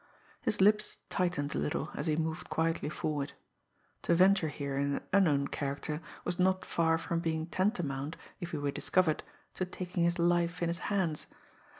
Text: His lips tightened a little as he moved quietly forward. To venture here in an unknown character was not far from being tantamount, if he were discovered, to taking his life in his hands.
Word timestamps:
His 0.41 0.59
lips 0.61 0.97
tightened 1.11 1.53
a 1.53 1.59
little 1.59 1.91
as 1.93 2.07
he 2.07 2.15
moved 2.15 2.49
quietly 2.49 2.89
forward. 2.89 3.33
To 4.01 4.15
venture 4.15 4.47
here 4.47 4.75
in 4.75 4.95
an 4.95 5.03
unknown 5.13 5.49
character 5.49 6.01
was 6.25 6.39
not 6.39 6.65
far 6.65 6.97
from 6.97 7.19
being 7.19 7.45
tantamount, 7.45 8.17
if 8.39 8.49
he 8.49 8.57
were 8.57 8.71
discovered, 8.71 9.21
to 9.53 9.63
taking 9.65 10.03
his 10.03 10.17
life 10.17 10.63
in 10.63 10.69
his 10.69 10.79
hands. 10.89 11.27